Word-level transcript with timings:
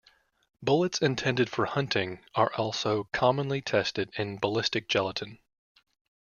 Bullets 0.63 0.97
intended 0.99 1.47
for 1.47 1.67
hunting 1.67 2.25
are 2.33 2.51
also 2.55 3.07
commonly 3.13 3.61
tested 3.61 4.09
in 4.17 4.39
ballistic 4.39 4.89
gelatin. 4.89 5.37